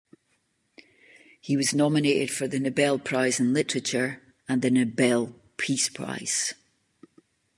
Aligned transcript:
He 1.39 1.55
was 1.55 1.75
nominated 1.75 2.31
for 2.31 2.47
the 2.47 2.59
Nobel 2.59 2.97
Prize 2.97 3.39
in 3.39 3.53
Literature, 3.53 4.19
and 4.49 4.63
the 4.63 4.71
Nobel 4.71 5.35
Peace 5.57 5.89
Prize. 5.89 6.55